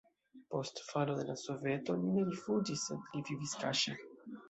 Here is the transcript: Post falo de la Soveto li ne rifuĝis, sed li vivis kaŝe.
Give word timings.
Post 0.53 0.81
falo 0.87 1.17
de 1.19 1.27
la 1.27 1.35
Soveto 1.43 1.99
li 2.01 2.17
ne 2.17 2.25
rifuĝis, 2.33 2.89
sed 2.91 3.15
li 3.15 3.27
vivis 3.33 3.59
kaŝe. 3.65 3.99